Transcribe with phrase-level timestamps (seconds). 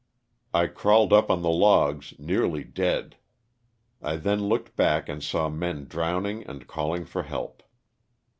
[0.51, 3.17] I crawled up on the logs nearly dead.
[4.01, 7.61] I then looked back and saw men drowning and calling for help.